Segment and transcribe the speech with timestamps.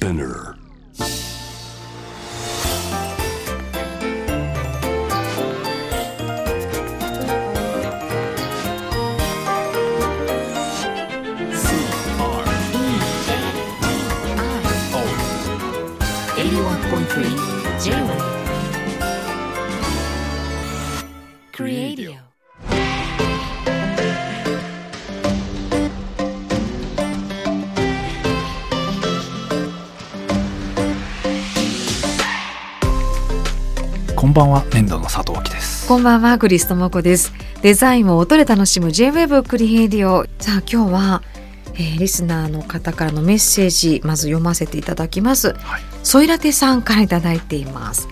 [0.00, 0.59] Spinner.
[34.20, 37.32] こんばんは nendo の佐藤オオキですこんばんは、クリストモコです。
[37.62, 40.26] デザインを音で楽しむ J-WAVE CREADIO。
[40.38, 41.22] さあ、今日は、
[41.72, 45.54] えーリスナーの方からのメッセージ、まず読ませていただきます。
[45.54, 48.08] はいソイラテさんからいただいています。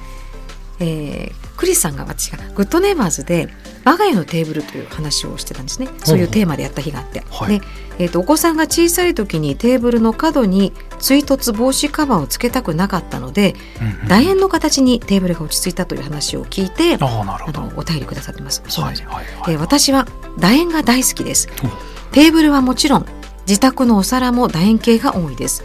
[0.81, 3.48] えークリスさんが私がグッドネイバーズで
[3.84, 5.89] 我が家のテーブルという話をしてたんですね。
[6.05, 7.23] そういうテーマでやった日があって。
[7.29, 7.67] はいで、
[7.98, 14.09] えーとお子さんが小さい時にテーブルの角に追突防止カバーをつけたくなかったので、うんうん。
[14.09, 17.61] 楕円の形にテーブルが落ち着いたという話を聞いて、ああなるほど。
[17.62, 18.62] あのお便りくださってます。
[18.69, 19.27] そうなんではいはい。
[19.55, 20.06] えー私は
[20.39, 21.48] 楕円が大好きです。
[21.64, 22.14] お。
[22.14, 23.06] テーブルはもちろん
[23.47, 25.64] 自宅のお皿も楕円形が多いです。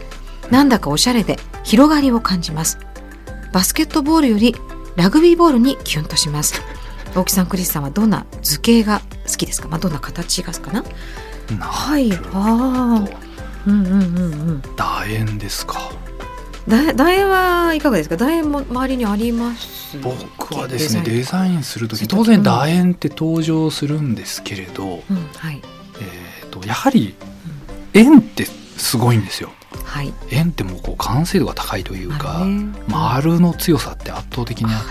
[0.50, 2.78] なんだかおしゃれで広がりを感じます。
[3.52, 4.56] バスケットボールより
[4.96, 6.60] ラグビーボールにキュンとします。
[7.14, 10.84] 大木さんクリスさんはどんな図形が好きですか、まあ、どんな形がかな？
[11.56, 12.12] なはい。
[12.12, 13.23] ああ
[13.66, 14.62] うんうんうんうん。
[14.76, 15.90] 楕円ですか。
[16.66, 18.16] だ楕円はいかがですか？
[18.16, 19.98] 楕円も周りにあります？
[20.00, 21.62] 僕はですねデザイン。
[21.62, 25.62] する時当然楕円って登場するんですけれど、うんはい。
[26.00, 27.14] えー、とやはり
[27.92, 29.52] 円ってすごいんですよ。
[29.84, 30.12] はい。
[30.30, 32.46] 円ってもうこう完成度が高いというか、
[32.88, 34.82] 丸の強さって圧倒的にあっ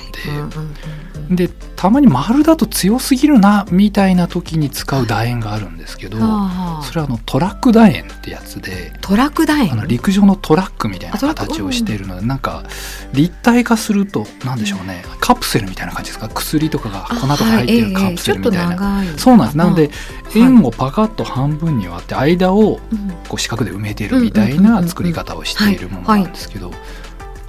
[1.30, 1.50] て、で
[1.84, 9.74] たまに丸だと強すぎるなみたいな時に使う楕円があるんですけど、はあそれはあのトラック楕円ってやつでトラック楕円？
[9.74, 12.64] あの陸上のトラックみたいな形をしているのでなんか
[13.12, 16.30] 立体化するとなんでしょうねカプセルみたいな感じですか？
[16.30, 19.58] 薬とかが粉とか入ってるカプセルみたいな、なそうなんです。
[19.58, 19.90] なので
[20.36, 20.40] い。
[20.40, 23.10] 円をパカッと半分に割って間をうん。
[23.28, 26.72] こう四角で埋めてるみたいな作り方をしているものなんですけど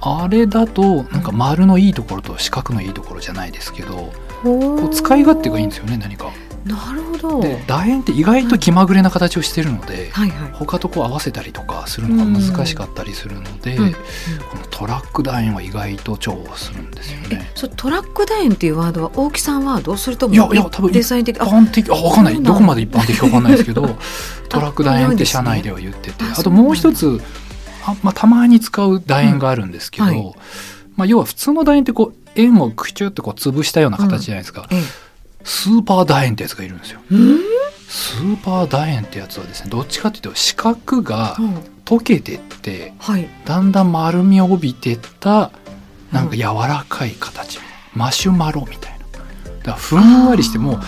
[0.01, 4.11] あれだとなんか丸のいいところと四角のいいところじゃないですけど
[4.45, 6.31] こう使い勝手がいいんですよね何か。
[6.65, 7.41] なるほど。
[7.41, 10.51] で楕円って意外と気まぐれな形をしてるのではいはい。
[10.53, 13.93] 他とこう合わせたりとかするのが難しかったりするので、うんうん。
[13.93, 13.99] こ
[14.57, 17.51] のトラック楕円は意外と重宝するんですよえね。
[17.55, 22.41] そうトラック楕円っていうワードは大木さんワードそれともいやいや多分デザイン的一あ般的あ分かんない。
[22.41, 23.81] どこまで一般的か分かんないですけど
[24.49, 27.21] トラック楕円って社内では言っててあともう一つ
[27.85, 30.33] あ、まあ、たまに使う楕円があるんですけど、うんはい。
[30.95, 34.75] まあ、要は普通の楕円ってこう円をクチュってこう潰したような形じゃないですか、え
[35.43, 36.99] スーパー楕円ってやつがいるんですよ。
[37.87, 41.55] スーパー楕円ってやつはですねどっちかっていうと四角がうん。
[41.85, 43.29] 溶けてってはい。
[43.45, 45.51] だんだん丸みを帯びてった
[46.11, 47.59] なんか柔らかい形、
[47.93, 49.05] マシュマロみたいな。
[49.59, 50.79] だからふんわりしてもう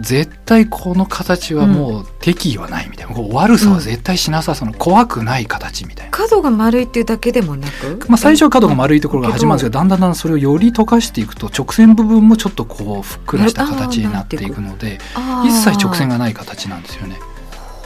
[0.00, 6.10] 絶対この形はもう敵意はないみたいな、こう悪さは絶対しなさその怖くない形みたいな。
[6.10, 8.08] 角が丸いっていうだけでもなく？
[8.08, 14.98] まあ、最初は角が丸いところが始まるんですけどだんだんだんだんそれをより溶かしていくと直線部分もちょっとこうふっくらした形になっていくので
[15.44, 17.18] 一切直線ががない形なんですよね。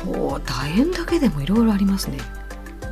[0.05, 2.19] ほう楕円だけでもいろいろありますね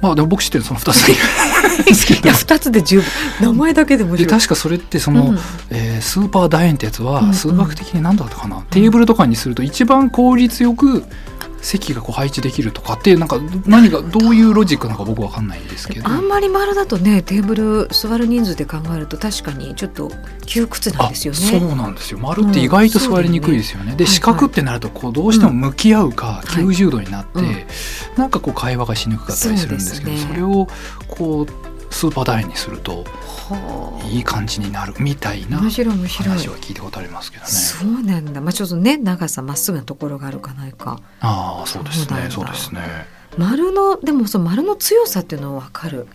[0.00, 1.08] まあでも僕知ってるのその2つ。
[2.24, 3.04] いや二つで十分。
[3.40, 5.38] 名前だけでもで確かそれってその、うん。
[5.70, 7.12] えースーパー楕円ってやつうんうん。
[7.14, 11.04] は数学的に何だったかな、テーブルとかにすると一番効率よく
[11.60, 16.08] 席がこう配置できるとかっていうなんか何がどういうロジックなのか僕わかんないんですけど。
[16.08, 20.10] あんまり丸だとねテーブル座る人数で考えると確かにちょっと
[20.46, 21.38] 窮屈なんあですよね。
[21.38, 22.18] そうなんですよ。
[22.18, 23.96] 丸って意外と座りにくいですよね。
[23.96, 26.64] ではい四角ってなるとこうどうしても向き合うかはい。
[26.64, 27.56] 90度になって、うん。
[28.16, 30.66] なんかこう会話がしにくかったりするんですけどそれを
[31.08, 31.65] こう
[31.96, 35.56] スーパー楕円にするとはあいい感じになるみたいな。
[35.56, 37.48] 話は聞いたことありますけどね。
[37.48, 38.42] そうなんだ。
[38.42, 41.00] まあちょっとね長さまっすぐなところがあるかないか。
[41.20, 42.82] ああそうですねそうですね。
[43.38, 46.06] 丸のでもその丸の強さっていうのはわかる。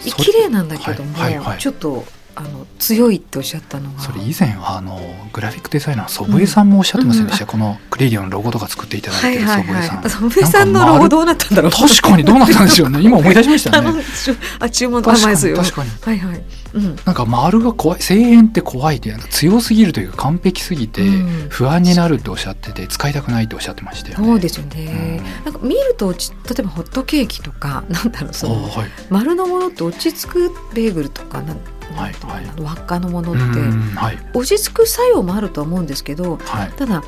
[0.00, 2.04] そ綺麗なんだけども、はいはいはいちょっと
[2.36, 4.00] あの強いっておっしゃったのが。
[4.00, 5.00] それ以前あの
[5.32, 10.10] グラフィックデザイナーの祖父江さんもおっしゃってませんでした、うんこのクレイディオのロゴとか作っていただはいいてる祖父江さん、はいはい。
[10.10, 11.70] 祖父江さんのロゴどうなったんだろう。
[11.70, 13.90] 確かにどうなったんでしょうね今思い出しましたね
[14.58, 15.56] あ注文の名確かに前ですよ。
[15.56, 16.42] 確かにはいはい。
[16.74, 16.96] うん。
[17.04, 21.46] なんか丸が怖い声援って怖いという強すぎるというか完璧すぎてうん。
[21.48, 24.26] 不安になるっておっしゃってて使いたくないっておっしゃってましたよね。
[24.26, 25.22] そうですよね。
[25.44, 25.52] うん。
[25.52, 26.16] なんか見ると例
[26.58, 28.90] えばホットケーキとか なんだろうそのあはい。
[29.10, 31.58] 丸のものって落ち着くベーグルとかなん
[31.96, 34.18] はいなんてい輪っかのものうってんはい。
[34.34, 36.72] 落ち着く作用もあるとは思うんですけどはい。
[36.76, 37.02] ただ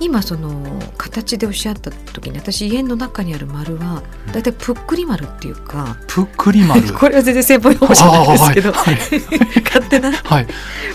[0.00, 4.02] 今その形でおっしゃった時に私家の中にある丸は
[4.32, 6.82] だいたいぷっくり丸っていうか、ぷっくり丸。
[6.94, 8.98] これは全然先輩の方じゃないですけど、はい。
[9.64, 10.10] 勝手な。
[10.12, 10.46] はい。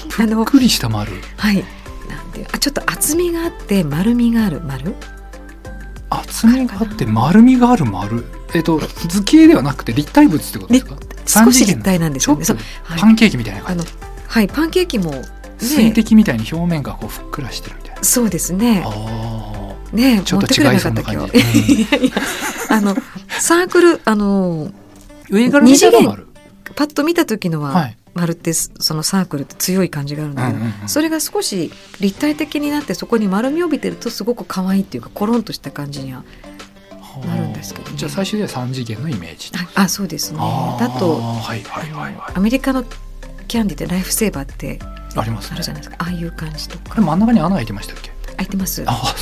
[0.10, 1.12] ぷっくりした丸。
[1.38, 1.64] はい。
[2.10, 4.60] なんていうあちょっと厚みがあって丸みがある。
[4.66, 4.96] 丸？
[6.10, 8.26] 厚みがあって丸みがある丸？
[8.54, 10.96] えっと図形ではなくて立体物ってことですか？
[11.46, 12.46] 少し立体なんですよね。
[12.98, 13.86] パンケーキみたいな感じ。
[14.28, 15.22] はいパンケーキもね。
[15.60, 17.76] 水滴みたいに表面がこうふっくらしてる
[18.06, 18.84] そうですね。
[18.86, 21.38] あね持ってくればよかった今日。
[21.82, 22.16] いやいや
[22.70, 22.96] あの
[23.40, 24.74] サークルあのー
[25.30, 26.28] 上から見たら丸
[26.76, 27.98] パッと見た時のは、はい。
[28.14, 30.90] 丸ってそのサークルって強い感じがあるんだけど、うんうんうん。
[30.90, 36.24] それが少し立体的になってそこに丸みを帯びてるとすごく可愛いっていうかコロンとした感じには
[37.26, 37.98] なるんですけどね。
[37.98, 40.38] じゃあ最終では三次元のイメージああそうですね。
[40.38, 42.34] だとはいはいはいはい。
[42.36, 42.86] アメリカの
[43.50, 44.80] キャンディーってライフセーバーって
[45.16, 45.52] ありますね。
[45.56, 45.96] あるじゃないですか。
[46.00, 48.12] ああいう感じとこかれ真ん中に穴開いてましたっけ？
[48.38, 48.84] 開いてます。
[48.86, 49.16] あ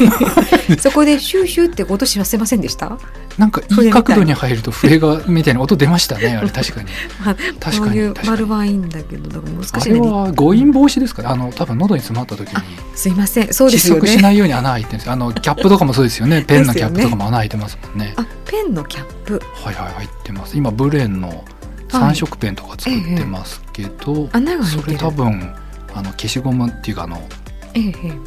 [0.80, 2.98] そこでシューシューって音しませませんでした？
[3.36, 6.48] なんかいい角度に入ると笛がみたいな音出ましたねあれ。
[6.50, 6.88] 確かに。
[7.24, 10.00] まあ確かに丸はいいんだけどだから難あれしいね。
[10.00, 11.22] は誤飲防止ですか？
[11.22, 12.56] ねあの多分喉に詰まった時に。
[12.94, 13.52] すいません。
[13.52, 15.12] そうですよ窒息しねないように穴開いてるんですよ。
[15.12, 16.42] あのキャップとかもそうですよね。
[16.48, 18.14] ペンのキャップとかも穴開いてますもんね。
[18.16, 19.42] あペンのキャップ。
[19.62, 20.56] はいはい入ってます。
[20.56, 21.44] 今ブレンの
[21.98, 25.54] 三色ペンとか作ってますけど、それ多分
[25.94, 27.20] あの消しゴムっていうかあの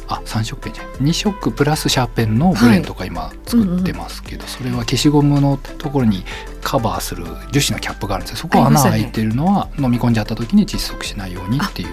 [0.08, 6.24] あ三色ペンじゃない2色プラスシャーペンのブレンとか今作ってますけど、それは消しゴムのところに
[6.62, 8.36] カバーする樹脂のキャップがあるんですよ。
[8.36, 11.88] そこは穴開いてるのは飲み込んじゃった時に窒息しないようにっていう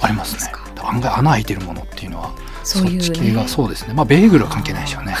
[0.00, 0.52] ありますね。
[0.52, 2.34] か案外穴開いてるものっていうのは
[2.64, 3.94] そういうそっち系がねそうですね。
[3.94, 5.14] まあベーグルは関係ないでしょうね。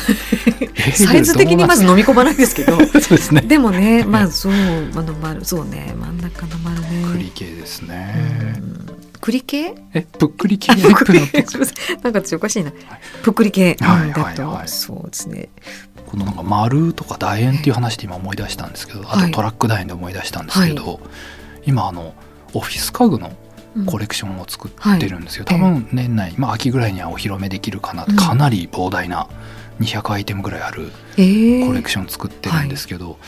[0.94, 2.76] サイズ的にまず飲み込まないですけど。
[3.00, 3.40] そうですね。
[3.42, 4.56] でもねまあそうあ
[5.02, 5.94] の丸そうね。
[5.96, 6.88] 真ん中の丸ね。
[7.12, 7.96] 栗系ですうね
[8.58, 8.86] ん。
[9.20, 9.74] 栗系？
[9.94, 10.72] えぷっくり系？
[10.72, 10.86] あぷっ
[12.02, 12.72] なんか私おかしいな。
[13.22, 13.76] ぷっくり系。
[13.80, 14.34] はいはいはい。
[14.34, 15.48] とそうですね。
[16.06, 19.30] このなんか丸とか楕円っていう話で今思い出したんですけどあはい。
[19.30, 21.00] とトラック楕円で思い出したんですけど、
[21.66, 22.14] 今あの
[22.54, 23.47] オフィス家具のうん
[23.86, 25.58] コレクションを作ってるんですよ、はい。
[25.58, 28.16] 多分年内、まあ、秋ぐらいにはお披露目できるかな、うん。
[28.16, 29.28] かなり膨大な
[29.80, 33.18] 200アイテムぐらいあるええコレクション作ってるんですけど、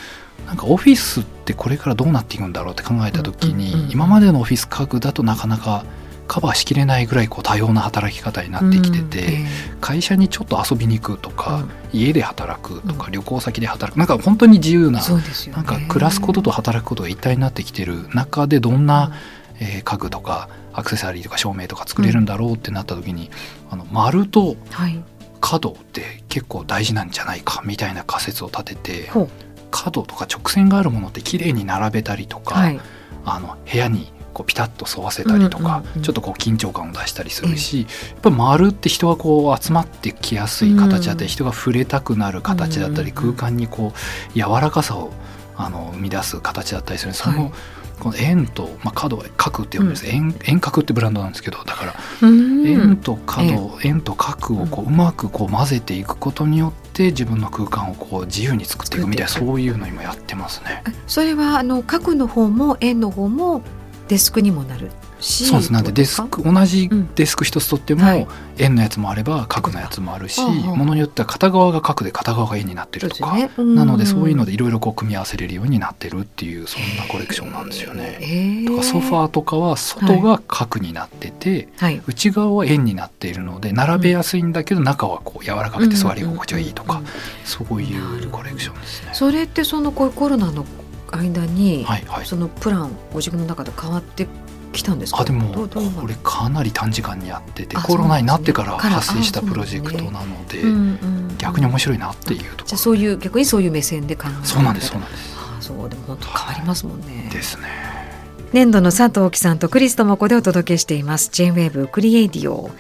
[0.46, 5.84] なんかオフィスってこれからどうなっていくんだろうって考えた時に、うんうんうん今までのオフィス家具だとなかなか
[6.28, 9.32] カバーしきれないぐらいこう多様な働き方になってきてて、うん。
[9.32, 9.46] え
[9.80, 12.00] 会社にちょっと遊びに行くとか、うん。
[12.00, 13.12] 家で働くとか、うん。
[13.12, 19.12] 旅行先で働くなんか本当に自由えな、なんか暮らすことと働くことが一体になってきてる中でどんな、
[19.60, 23.30] えー家具とかアクセサリーとか照明とか作れるんだろうってなった時に、
[23.70, 25.02] あの丸とはい。
[25.42, 29.28] 角って結構大事なんじゃないかみたいな仮説を立ててほう。
[29.70, 32.80] 角とか直線があるものって綺麗に並べたりとか、はい。
[33.24, 36.02] あの部屋にこうピタッと沿わせたりとか、うんうんうん。
[36.02, 37.86] ちょっとこう緊張感を出したりするし、や
[38.18, 41.28] っぱ丸って人がこう集まってきやすい形だったり、うん。
[41.28, 43.34] 人が触れたくなる形だったり、うんうんうん。
[43.36, 45.10] 空間にこう柔らかさを
[45.56, 47.14] あの生み出す形だったりする。
[47.14, 47.52] その、はい
[48.00, 52.66] この円と、まあ、角は角って呼ぶんです、円円角ってブランドなんですけどだからうん。
[52.66, 60.82] 円と角、円と角をこううまくこう混ぜていくことによって自分の空間をこう自由に作っていくみたいなそういうの今やってますね。
[61.06, 63.62] それはあの角の方も円の方も
[64.08, 67.14] デスクにもなるしそうですなんでデスク同じうん。
[67.14, 68.26] デスク一つとっても、はい。
[68.58, 73.50] 円のやつもあれば角のやつもあるし、ものによっては片側が角で片側が円になってるとか、ね。
[73.56, 78.18] なのでそういうのででいろいろこう組み合わせれるようになってるっていうそんなコレクションなんですよね。
[78.20, 82.02] えとかソファーとかは外が角になってて、はい。
[82.06, 87.00] 内側は円になっているので並べやすいんだけど中はこう柔らかくて座り心地がいいとか、
[87.44, 89.10] そういうコレクションですね。
[89.14, 90.66] それってそのコロナの
[91.12, 92.26] 間に、はいはい。
[92.26, 94.26] そのプランご自分の中で変わって
[94.72, 95.20] きたんですか？
[95.20, 100.72] あでもこれかなり短時間にやっててあコロナになってから発生したプロジェクトなので、うんう
[101.06, 102.66] ん逆に面白いなっていうところ。
[102.66, 104.46] じゃあそういう逆にそういう目線で考えて。
[104.46, 105.36] そうなんですそうなんです。
[105.38, 107.30] ああそうでも本当変わりますもんね。
[107.32, 107.62] ですね。
[108.52, 111.30] 年度の佐藤貴さんとクリストモコでお届けしています。
[111.32, 112.70] J-WAVE クリエイディオ、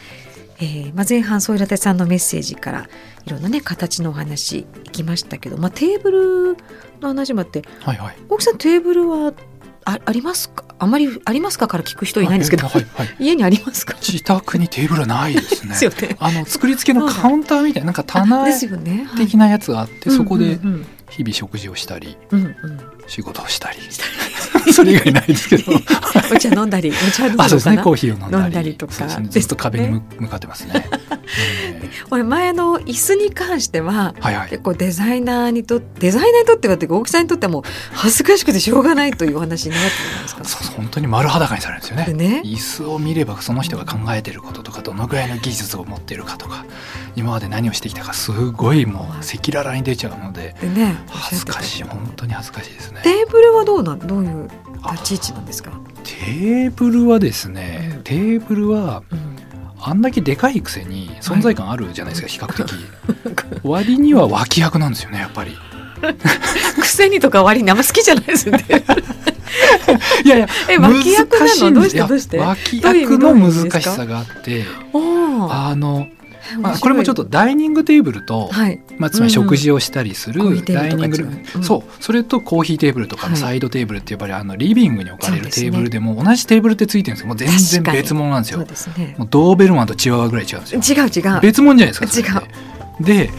[0.58, 2.88] えーまあ、前半ソイラテさんのメッセージから
[3.24, 6.56] いろんなね形のお話いきましたけど、まあ、テーブル
[7.00, 8.16] の話もあってはいはい。
[8.28, 9.32] 大木さんテーブルは
[9.86, 10.64] あありますか？
[10.80, 11.68] あまりありますか？
[11.68, 13.08] から聞く人いないんですけど、あはいはい。
[13.20, 13.94] 家にありますか？
[14.00, 15.76] 自宅にテーブルはないですね。
[16.08, 16.16] ね。
[16.18, 19.26] あの作り付けのカウンターみたいななんか棚あですよね、はい。
[19.26, 22.46] 的なやつがあって、そこでうんうん日々食事をしたりうんうん。
[22.46, 23.78] うん仕事をしたり
[24.72, 25.72] それ以外ないですけど。
[26.32, 27.44] お茶飲んだりお茶飲むのかな？
[27.44, 27.78] あそうですね。
[27.78, 28.74] コーヒーを飲んだり。
[28.74, 29.04] とか。
[29.04, 30.86] ね、ずっと壁に向向かってますね。
[31.38, 34.50] ええ俺前の椅子に関してははいはい。
[34.50, 37.62] 結構デザイナーにとデザイナーにとってはっていうか大木さんにとってはもう
[37.92, 40.44] 恥ずかしくてしょうがないというお話になってるじゃないですか。
[40.44, 40.76] そうそう。
[40.76, 42.04] 本当に丸裸にされるんですよね。
[42.06, 42.42] でね。
[42.44, 46.64] 椅子を見ればその人が考えてることとかどのぐらいの技術を持ってるかとか
[47.16, 51.82] 今まで何をしてきたかすごいもう赤裸々に出ちゃうのででね恥ずかしい。
[51.84, 53.00] 本当に恥ずかしいですね。
[53.02, 54.49] テーブルはどうなんどういう
[54.92, 55.70] 立ち位置なんですか？
[56.04, 59.30] テーブルはですねテーブルはうん。
[59.82, 62.74] あんだけでかいくせに存在感あるじゃないですか、比較的。
[63.62, 65.56] 割には脇役なんですよねやっぱり。
[66.78, 68.64] くせにとか割にあんま好きじゃないですよね。
[70.24, 71.72] いやいやえ脇役なの？
[71.72, 72.38] どうしてどうして？
[72.38, 76.08] 脇役の難しさがあってあの、
[76.58, 78.80] まあ、これもちょっとダイニングテーブルと、はい。
[78.98, 81.26] まあ、つまり食事をしたりするダイニングう
[81.56, 81.62] うん。
[81.62, 82.02] そう。
[82.02, 83.40] それとコーヒーテーブルとかのはい。
[83.40, 87.28] サイドテーブルってやっぱりあのリビングに置かれるテーブルでも同じテーブルってついてるんですよ。
[87.28, 89.14] もう全然別物なんですそうよですね。
[89.18, 91.04] もうドーベルマンとチワワぐらい違うんですよ。
[91.04, 91.40] 違う違う。
[91.40, 92.42] 別物じゃないですか違
[93.00, 93.04] う。
[93.04, 93.30] で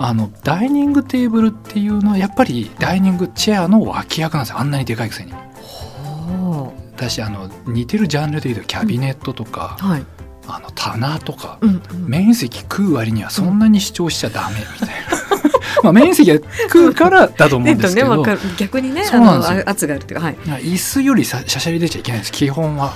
[0.00, 4.60] あのダイニングテーブルっていうのはやっぱりダイニングチェアの脇役なんですよ。
[4.60, 5.32] あんなにでかいくせに。
[5.32, 10.04] ほ私あの似てるジャンルでいうとキャビネットとか、うはい。
[10.48, 12.08] あの棚とか、うんうん。
[12.08, 14.94] 面積食う割にはそんなに主張しちゃダメみたいな。
[15.84, 18.40] まあ面積は食うからだと思うんですけど、わかる。
[18.56, 20.36] 逆にね、そうなんです圧があるっていうか、はい。
[20.62, 22.32] 椅子よりさしゃしゃり出ちゃいけないんです。
[22.32, 22.92] 基本は。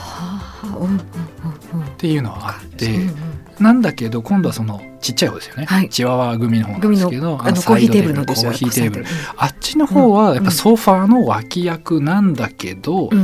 [1.93, 3.15] っていうのはあって、うんうん。
[3.61, 8.33] なんだけど今度はそのちっちゃい方ですよね、はいチワワ組の方なんですけどあのコーヒーテーブルのコ。
[8.33, 13.19] ーヒーテーブルコあっちの方はやっぱソファーの脇役なんだけど、ーう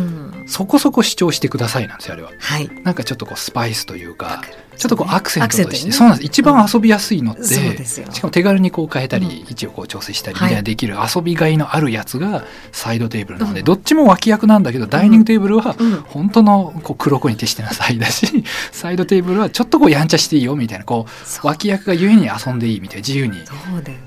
[0.45, 0.49] ん。
[0.49, 2.69] そこそこ主張してくださいなんですよあれははい。
[2.83, 4.43] なんかちょっとこうスパイスというか
[4.79, 5.93] ちょっとこうアクセントとして、ね。
[5.93, 6.27] そうなんです。
[6.27, 8.07] 一番遊びやすいのって、そうですよ。
[8.13, 9.33] しかも手軽にこう変えたり、うん。
[9.33, 10.57] 位置をこう調整したりみはいたい。
[10.59, 13.67] なできる遊びがいのあるやつがサイドテーブルなので、うん。
[13.67, 15.97] どっちも脇役なんだけどダイニングテーブルはうん。
[16.03, 23.39] 本当のこう黒子に徹してなさいだし サイドテーブルはちょっとこうやんちゃしていいよみたいなこう脇役がゆえに遊んでいいみたいな自由に。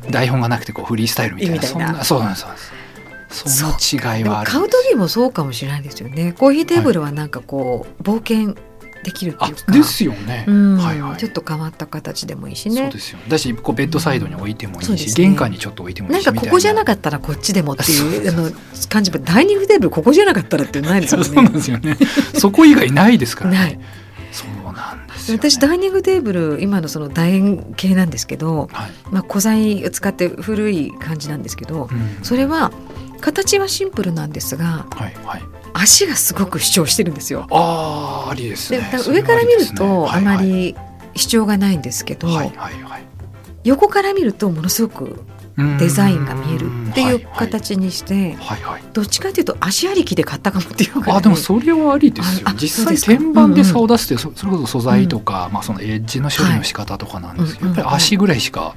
[0.10, 1.63] 台本がなくてこうフリースタイルみたいな。
[1.63, 2.46] そんなそうなんです。
[3.32, 4.84] その違いはあるんです。
[4.90, 6.34] 時もそうかもしれないですよね。
[6.34, 8.56] コーヒーテーブルはなんかこう、冒険
[9.03, 9.72] できるってあいうか。
[9.72, 11.17] ですよね、うん、はいはい。
[11.17, 12.89] ちょっと変わった形でもいいしそうね。
[12.89, 13.20] ですよ。
[13.27, 15.25] だしこうベッドサイドに置いてもいいし、そうですね。
[15.25, 18.51] 玄関にちょっと置いてもいしないんかここじゃなかったらこっちでもっていう あの
[18.89, 21.51] 感じもダイニングテーブルここじゃなかったらってないですよそうなんね。
[21.51, 21.98] ですよね。
[22.38, 23.58] そこ以外ないですからね。
[23.58, 23.79] ない。
[24.31, 32.24] そうなんですよ、ね、私ダイニングテーブル今のその楕円形なんですけど、はい、まあ、古材を使って古い感じなんですけどうん。
[32.24, 32.72] それは
[33.20, 35.41] 形はシンプルなんですがはいはい
[35.74, 37.48] 足がすごく主張してるんですよ。
[37.51, 40.75] ああありですでねだから上から見るとあまはいり
[41.16, 43.04] 主張がないんですけど、はいはいはい。
[43.63, 48.84] 横から見るとものすごくはいデザインが見えるっていうはい形にして、はいはい。
[48.94, 52.48] どっちかというと足ありきで買ったかもっていうか、あでもそれはありですよ。
[52.56, 57.78] 実際天板で差を出すってそそれこそ素材とか、まあ、そのエッジの処理の仕方とかなんですけど、はい。
[57.78, 58.75] やっぱり足ぐらいしか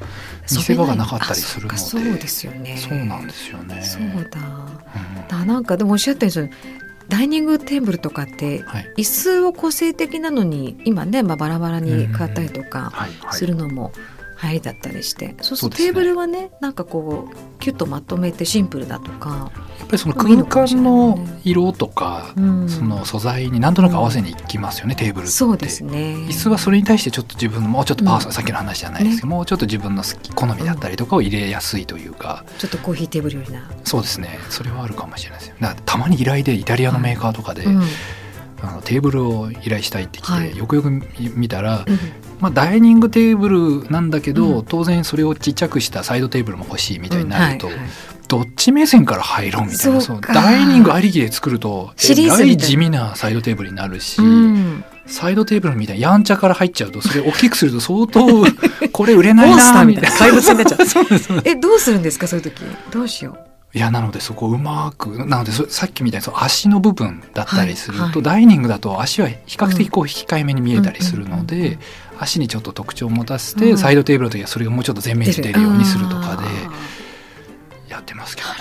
[0.51, 1.75] 見せ場がなかったりそするので。
[1.77, 2.77] あそうですよね。
[2.77, 3.83] そうなんですよね。
[3.83, 4.41] そうだ。
[4.41, 6.51] うんだなんかでもおっしゃったように
[7.08, 8.94] ダイニングテーブルとかってはい。
[8.99, 12.92] 椅子を個性的なのに今ね、まあ、バラバラに買ったりとか
[13.32, 13.92] するのも
[14.37, 22.69] 入りだったりして、そうするとテーブルはねなんかこうキュッとまとめてシンプルだとか、やっぱりその空間の色とか、うん。
[22.69, 25.33] その素材になんとなく合わせにいきますよね、テーブルって。
[25.33, 26.14] そうですね。
[26.29, 34.38] 椅子はそれに対してちょっと自分のもうちょっとパーソナル、うんさっきの話じゃないですけど、もうちょっと自分の好き好みだったりとかを入れやすいというか、ちょっとコーヒーテーブルよりな、そうですね。
[34.50, 35.57] それはあるかもしれないですよ。
[35.85, 37.83] たまに依頼でイタリアのメーカーとかで、うん
[38.68, 40.56] あのテーブルを依頼したいって来て、はい。
[40.56, 41.02] よくよく見
[41.35, 41.99] 見たら、うん。
[42.40, 44.64] まあ、ダイニングテーブルなんだけど、うん。
[44.64, 47.73] 当然それをちっちゃくしたサイドテーブルも欲しいみたいになると、うん。
[47.73, 47.90] はいはい
[48.26, 50.33] どっち目線から入ろうみたいなそうか。
[50.33, 54.85] ダイニングありきで作るとえらい地味なサイドテーブルになるし、うん。
[55.06, 58.26] サイドテーブルみたいなやんちゃから入っちゃうとそれ大きくすると相当
[58.92, 60.11] これ売れないなーみたいな。
[60.16, 61.42] 怪物になっちゃう。
[61.44, 62.62] えどうするんですかそういう時。
[62.90, 63.37] どうしよ
[63.75, 68.12] いやなのでそこうまくなのでそさっきみたいにその足の部分だったりすると、はい。
[68.12, 71.78] はいダイニングだと足は比較的こう控えめに見えたりするので、うん
[72.16, 73.76] 足にちょっと特徴を持たせて、うん。
[73.76, 76.71] サイドテーブルの時はそれがもうちょっと前う面に出るようにするとかであ
[77.88, 78.54] やってますけどね。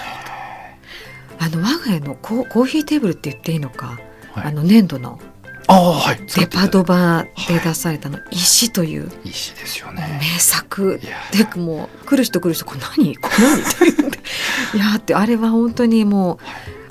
[1.38, 4.00] ーあの我が家のコーコーヒーテーブルって言っていいのか、
[4.32, 4.46] はい。
[4.46, 5.20] あの粘土の
[5.68, 6.20] ああはい。
[6.38, 9.12] デパドバで出されたの石という。
[9.24, 10.22] 石ですよ名ね。
[10.40, 11.00] 作。
[11.02, 11.18] いや。
[11.32, 14.18] でもう来る人来る人これ何これ何って
[14.78, 16.40] いやーってあれは本当にも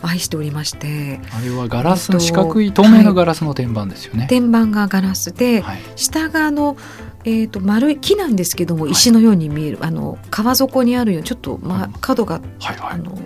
[0.02, 1.20] う愛しておりまして。
[1.36, 4.26] あれはガラスえっと四角い透明のガラスの天板ですよね。
[4.28, 5.82] 天板がガラスで、はい。
[5.96, 6.76] 下があの、
[7.24, 8.92] えー、と丸い木なんですけどもはい。
[8.92, 11.92] 石のように見える、あの川底にあるようにちょっと、まうん。
[12.00, 12.92] 角がはいはい。
[12.94, 13.16] あの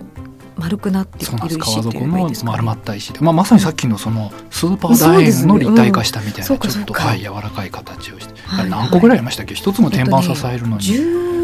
[0.57, 2.43] 丸くなっている石い川底のうのがいいです。
[2.43, 6.55] か、丸まね、った石で、まあ、まさにさっきのそのスーパー楕円の立体化したみたいな、ね。
[6.61, 9.55] うんちょっと、はい、柔らかい形をして、はい何個ぐらいありましたっけ？
[9.55, 11.37] 一つの天板支えるのに、10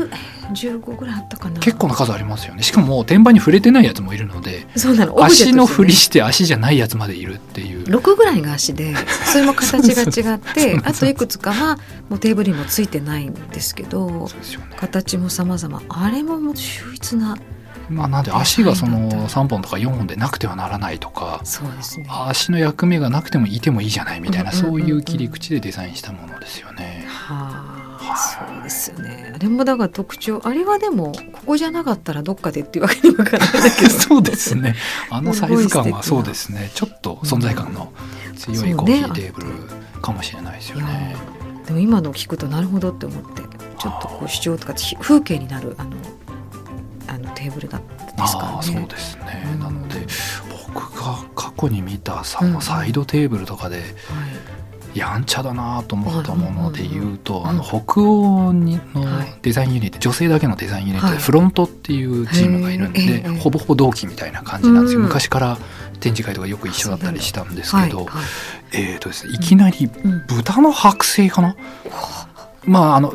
[0.54, 1.60] 15ぐらいあったかな。
[1.60, 2.64] 結構な数ありますよね。
[2.64, 5.16] しかも天板に触れてないやつもいるのでそうなの。
[5.16, 5.24] ね。
[5.24, 7.84] 足の振りして足じゃないやつまでいるっていう。
[7.84, 8.94] 6ぐらいが足で
[9.32, 11.78] それも形が違って あといくつかは
[12.10, 14.26] もうテーブルにもついてないんですけどね。
[14.78, 15.82] 形も様々。
[15.90, 17.38] あれももう秀逸な
[17.94, 22.06] まあなんで足がそのはいだった3本とか4本でなくてはならないとかね。
[22.10, 27.06] 足の役目がなくてもいてもいいじゃないみたいなそういう切り口でデザインしたものですよね。
[27.08, 28.54] はあはい。
[28.54, 29.32] そうですよね。
[29.36, 33.90] あれもだから特徴あれはでもここじゃなかったらどっかでっていうわけにもいかないんだけど。
[33.92, 34.76] そうですね。
[35.10, 36.72] あのサイズ感はそうですね。
[36.74, 37.92] ちょっと存在感の
[38.36, 41.16] 強いコーヒーテーブルかもしれないですよね。
[41.66, 43.42] でも今の聞くとなるほどって思って
[43.78, 45.92] ちょっとこう主張とかひ風景になるあの
[47.08, 47.82] あのテーブルだっ
[48.16, 48.88] たですからああそうね。
[48.88, 49.60] ですね、うん。
[49.60, 50.06] なので
[50.50, 52.62] 僕が過去に見たさうん。
[52.62, 53.86] サイドテーブルとかではい。
[54.96, 59.40] やんちゃだなと思ったもので言うと、うんあの北欧にのはい。
[59.42, 61.18] デザインユニット、女性だけのデザインユニットはい。
[61.18, 65.06] でフロントっていうチームがいるんで、ほぼほぼ同期みたいな感じなんですよ、うん。
[65.08, 65.58] 昔から
[66.00, 68.08] 展示会とかよく一緒だったりしたんですけど、
[68.72, 70.26] えーとですね、いきなりうん。
[70.28, 71.56] 豚の剥製かな、
[72.66, 73.14] まああの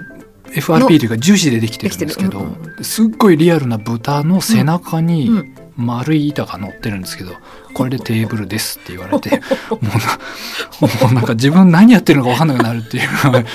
[0.52, 2.84] FRP というか樹脂でできてるんですけど、できてる。
[2.84, 5.54] すっごいリアルな豚の背中にうん。
[5.78, 7.34] 丸い板が乗ってるんですけど、
[7.72, 9.40] これでテーブルですって言われて
[9.70, 13.08] もうなもうなんか自分何やってるのか分かんなくなるっていう。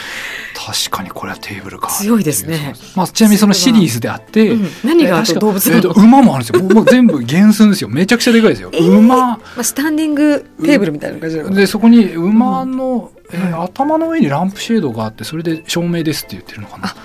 [0.55, 4.69] 確かにこれはテーブルか強いですね、まあ、ちなみにそのシリーズであって、うん。
[4.85, 6.63] 何が動物なのえーと馬もあるんですよ。
[6.63, 7.89] もう全部原寸ですよ。
[7.89, 8.87] めちゃくちゃでかいですよ、 えー。
[8.87, 9.17] 馬。
[9.17, 16.95] まあ、スタンディングテーブルみたいな感じでそこに馬の、えーは頭の上にランプシェードがあってそれで照明ですって言ってるのかな。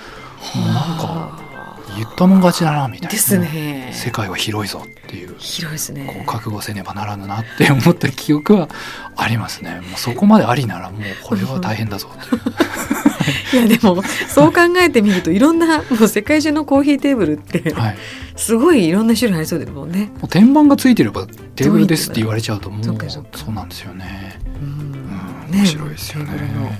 [0.55, 1.49] もうなんかは
[1.97, 3.07] 言ったもん勝ちだなみたいな。
[3.09, 3.91] あですね。
[3.93, 5.35] 世界は広いぞっていう。
[5.37, 8.69] 広いですこうね覚悟せねばならぬなって思った記憶は
[9.15, 9.81] ありますね。
[9.81, 12.41] もうそこまでありならもうこれは大変だぞという、
[13.67, 17.97] いやでもそう考えてみるといろんなもう世界中のコーヒーテーブルってはい、
[18.35, 20.11] すごいいろんな種類ありそうですもんね。
[20.19, 24.98] もう天板がついてればテーブルですって言われちゃうともうそうなんですよね、うんうん、
[25.51, 26.31] 面白いですよね。
[26.31, 26.71] テーブルの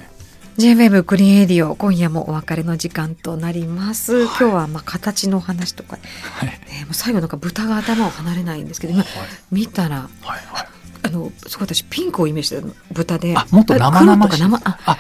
[0.57, 5.97] J-WEB クリエイディオ今夜もお別れの時間となります、今日はまあ形のお話とか、
[6.33, 6.49] はい。
[6.49, 9.09] ね、もう最後なんか豚が頭を離れないんですけど今はい。
[9.51, 10.67] 見たらはいはい。
[11.01, 13.37] あのすごい私ピンクをイメージしてた豚で。
[13.37, 14.43] あもっと生々しい。
[14.43, 14.97] ああ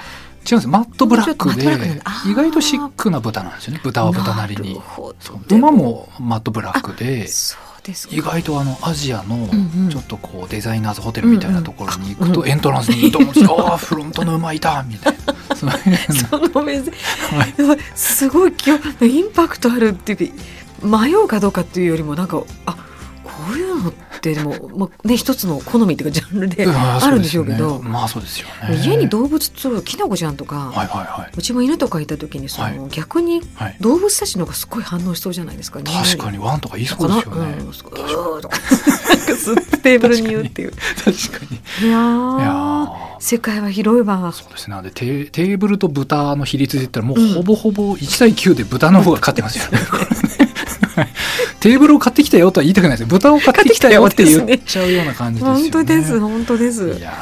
[0.49, 3.81] 違うんですマットブラックで意外とシックな豚なんですよね。
[3.83, 4.79] 豚は豚なりに。
[5.49, 7.27] 馬もマットブラックで。
[7.27, 7.57] そ
[8.11, 9.47] 意外とあのアジアの
[9.89, 13.29] ちょっとこうデザイナーズホテルみたいなところに行くとうんエントランスにドン
[13.69, 15.35] ああフロントの馬いたみたいな。
[15.55, 16.93] その目線
[17.37, 18.53] はいすごい
[19.01, 20.31] インパクトあるっていう
[20.81, 22.77] か迷うかどうかっていうよりもなんかあ
[24.19, 27.81] ってでも、まあね、一つの好みっていうかジャンルであるんでしょうけど。
[27.81, 28.75] まあそうですよね。
[28.83, 32.89] 家に動物とキノコちゃんとか、はいはいはうちも犬とかいた時にその、はい。
[32.89, 33.41] 逆に
[33.81, 37.57] 動物たちの方がすごい反応しそうじゃないですか確かににワンとか言いそうですよね。
[37.59, 38.57] うん、すごいうーとか
[39.83, 40.71] テーブルに言うっていう。
[40.71, 41.87] 確かに。
[41.87, 42.87] いや
[43.19, 44.31] 世界は広いわ。
[44.31, 44.75] そうですね。
[44.75, 47.33] なんでテーテーブルと豚の比率で言ったらもううん。
[47.33, 49.79] ほぼほぼ1対9で豚の方が勝ってますよね。
[49.89, 50.07] これね
[50.95, 51.09] はい
[51.59, 53.07] テーブルを買ってきたよとは言いたくないですよ。
[53.07, 55.61] 豚を買ってきたよって言っちゃうような感じですよね。
[55.61, 56.87] 本当です本当です。
[56.89, 57.13] いや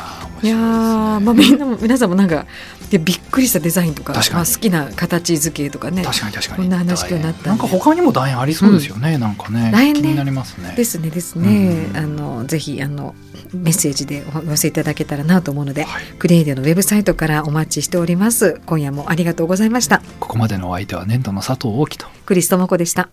[0.43, 2.45] いやーまあみんなも皆さんもなんか
[2.91, 6.04] でびっくりしたデザインとかまあ、好きな形付けとかね。
[6.04, 6.58] 確かに確かに。
[6.58, 9.71] こんな話今日なったなんか他にも楕円ありそうですよね、なんかね。
[9.73, 10.76] 楕円ね気になりますね。
[10.78, 11.97] ですねですね、うん。
[11.97, 13.15] あのぜひあの
[13.52, 16.04] メッセージでお寄せいただけたらなと思うので、はい。
[16.19, 18.62] クリエイデのウェブサイトからお待ちしております。
[18.67, 20.04] 今夜もありがとうございました。
[20.19, 22.06] ここまでのお相手は年度の佐藤大樹と。
[22.28, 23.10] クリストモコでした